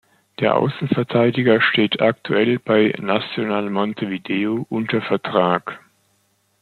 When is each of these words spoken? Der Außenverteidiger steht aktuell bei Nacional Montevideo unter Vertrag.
Der 0.39 0.55
Außenverteidiger 0.57 1.61
steht 1.61 2.01
aktuell 2.01 2.57
bei 2.57 2.91
Nacional 2.97 3.69
Montevideo 3.69 4.65
unter 4.67 4.99
Vertrag. 4.99 5.79